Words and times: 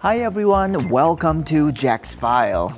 Hi 0.00 0.18
everyone, 0.18 0.88
welcome 0.88 1.44
to 1.44 1.70
Jack's 1.70 2.12
File. 2.12 2.76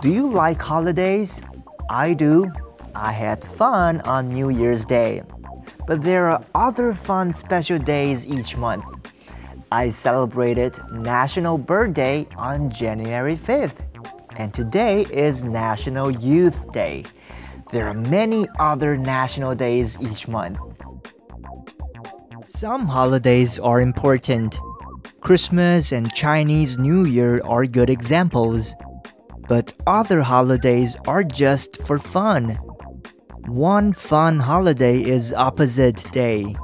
Do 0.00 0.08
you 0.08 0.26
like 0.26 0.62
holidays? 0.62 1.42
I 1.90 2.14
do. 2.14 2.50
I 2.94 3.12
had 3.12 3.44
fun 3.44 4.00
on 4.02 4.28
New 4.28 4.48
Year's 4.48 4.86
Day. 4.86 5.22
But 5.86 6.00
there 6.00 6.30
are 6.30 6.42
other 6.54 6.94
fun 6.94 7.34
special 7.34 7.78
days 7.78 8.26
each 8.26 8.56
month. 8.56 9.12
I 9.70 9.90
celebrated 9.90 10.78
National 10.90 11.58
Bird 11.58 11.92
Day 11.92 12.26
on 12.38 12.70
January 12.70 13.36
5th, 13.36 13.82
and 14.36 14.54
today 14.54 15.02
is 15.10 15.44
National 15.44 16.10
Youth 16.10 16.72
Day. 16.72 17.04
There 17.72 17.88
are 17.88 17.94
many 17.94 18.46
other 18.58 18.98
national 18.98 19.54
days 19.54 19.96
each 19.98 20.28
month. 20.28 20.58
Some 22.44 22.86
holidays 22.86 23.58
are 23.58 23.80
important. 23.80 24.60
Christmas 25.22 25.90
and 25.90 26.12
Chinese 26.12 26.76
New 26.76 27.04
Year 27.06 27.40
are 27.44 27.64
good 27.64 27.88
examples. 27.88 28.74
But 29.48 29.72
other 29.86 30.20
holidays 30.20 30.98
are 31.06 31.24
just 31.24 31.82
for 31.86 31.98
fun. 31.98 32.58
One 33.48 33.94
fun 33.94 34.38
holiday 34.38 35.02
is 35.02 35.32
Opposite 35.32 36.04
Day. 36.12 36.54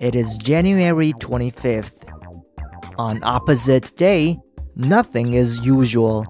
It 0.00 0.16
is 0.16 0.36
January 0.36 1.12
25th. 1.12 2.02
On 2.98 3.22
Opposite 3.22 3.94
Day, 3.94 4.36
nothing 4.74 5.34
is 5.34 5.64
usual. 5.64 6.26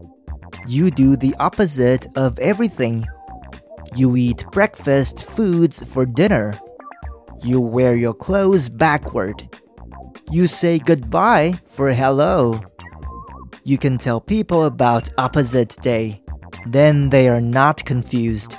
You 0.67 0.91
do 0.91 1.17
the 1.17 1.35
opposite 1.41 2.07
of 2.17 2.39
everything. 2.39 3.07
You 3.97 4.17
eat 4.17 4.47
breakfast 4.53 5.25
foods 5.29 5.83
for 5.83 6.07
dinner. 6.07 6.59
You 7.43 7.61
wear 7.61 7.97
your 7.97 8.15
clothes 8.15 8.69
backward. 8.69 9.49
You 10.31 10.47
say 10.47 10.79
goodbye 10.79 11.61
for 11.67 11.93
hello. 11.93 12.61
You 13.65 13.79
can 13.79 13.99
tell 13.99 14.21
people 14.21 14.65
about 14.65 15.11
opposite 15.19 15.77
day. 15.81 16.23
Then 16.67 17.11
they 17.11 17.29
are 17.29 17.41
not 17.41 17.85
confused. 17.85 18.57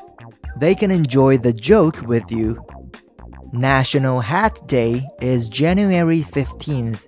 They 0.57 0.75
can 0.75 0.91
enjoy 0.91 1.37
the 1.37 1.53
joke 1.53 2.01
with 2.01 2.29
you. 2.29 2.63
National 3.53 4.19
Hat 4.19 4.59
Day 4.67 5.07
is 5.21 5.47
January 5.47 6.21
15th. 6.21 7.07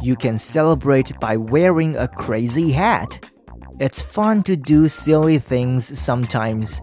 You 0.00 0.16
can 0.16 0.38
celebrate 0.38 1.18
by 1.20 1.36
wearing 1.36 1.94
a 1.96 2.08
crazy 2.08 2.72
hat. 2.72 3.30
It's 3.78 4.02
fun 4.02 4.42
to 4.44 4.56
do 4.56 4.88
silly 4.88 5.38
things 5.38 5.98
sometimes. 5.98 6.80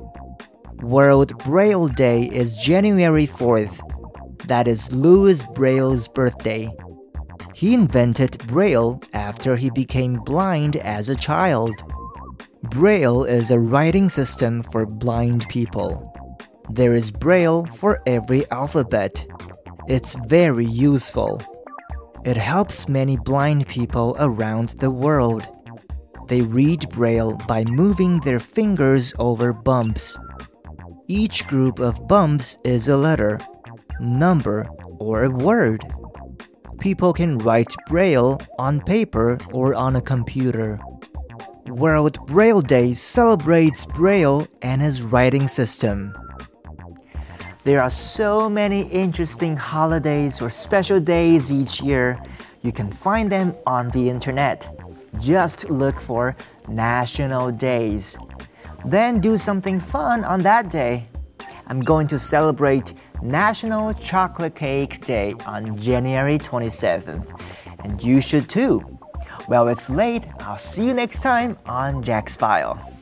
World 0.82 1.36
Braille 1.40 1.88
Day 1.88 2.30
is 2.32 2.58
January 2.58 3.26
4th. 3.26 3.80
That 4.48 4.68
is 4.68 4.92
Louis 4.92 5.44
Braille's 5.56 6.08
birthday. 6.08 6.70
He 7.56 7.74
invented 7.74 8.46
Braille 8.48 9.02
after 9.14 9.56
he 9.56 9.72
became 9.72 10.14
blind 10.14 10.76
as 10.76 11.10
a 11.10 11.16
child. 11.16 11.74
Braille 12.70 13.24
is 13.24 13.50
a 13.50 13.60
writing 13.60 14.08
system 14.08 14.62
for 14.62 14.86
blind 14.86 15.50
people. 15.50 16.14
There 16.70 16.94
is 16.94 17.10
Braille 17.10 17.66
for 17.66 18.02
every 18.06 18.50
alphabet. 18.52 19.26
It's 19.88 20.16
very 20.28 20.66
useful. 20.66 21.42
It 22.24 22.38
helps 22.38 22.88
many 22.88 23.18
blind 23.18 23.68
people 23.68 24.16
around 24.20 24.70
the 24.80 24.92
world. 24.92 25.48
They 26.28 26.42
read 26.42 26.88
Braille 26.90 27.36
by 27.48 27.64
moving 27.64 28.20
their 28.20 28.40
fingers 28.40 29.14
over 29.18 29.54
bumps. 29.54 30.20
Each 31.08 31.48
group 31.48 31.80
of 31.80 32.08
bumps 32.08 32.58
is 32.64 32.88
a 32.88 32.98
letter, 32.98 33.40
number, 34.00 34.68
or 35.00 35.24
a 35.24 35.30
word 35.30 35.84
people 36.80 37.12
can 37.12 37.38
write 37.40 37.76
Braille 37.88 38.40
on 38.58 38.80
paper 38.82 39.38
or 39.52 39.76
on 39.76 39.96
a 39.96 40.02
computer. 40.02 40.78
World 41.68 42.26
Braille 42.28 42.62
Day 42.62 42.94
celebrates 42.94 43.86
Braille 43.86 44.48
and 44.62 44.82
his 44.82 45.04
writing 45.04 45.48
system. 45.48 46.14
There 47.64 47.82
are 47.82 47.90
so 47.90 48.50
many 48.50 48.84
interesting 48.84 49.58
holidays 49.58 50.42
or 50.42 50.50
special 50.50 51.00
days 51.00 51.52
each 51.52 51.82
year. 51.82 52.18
You 52.62 52.72
can 52.72 52.92
find 52.92 53.30
them 53.30 53.54
on 53.66 53.90
the 53.90 54.10
internet. 54.10 54.70
Just 55.20 55.70
look 55.70 56.00
for 56.00 56.36
national 56.70 57.52
days. 57.52 58.18
Then 58.88 59.20
do 59.20 59.38
something 59.38 59.82
fun 59.82 60.24
on 60.24 60.40
that 60.44 60.70
day. 60.70 61.10
I'm 61.68 61.82
going 61.82 62.08
to 62.08 62.18
celebrate 62.18 62.94
National 63.22 63.94
Chocolate 63.94 64.56
Cake 64.56 65.06
Day 65.06 65.36
on 65.46 65.76
January 65.76 66.40
27th. 66.40 67.28
And 67.80 68.02
you 68.02 68.22
should 68.22 68.48
too. 68.50 68.98
Well, 69.50 69.68
it's 69.68 69.90
late. 69.90 70.24
I'll 70.40 70.58
see 70.58 70.86
you 70.86 70.94
next 70.94 71.20
time 71.20 71.58
on 71.66 72.02
Jack's 72.02 72.38
File. 72.38 72.97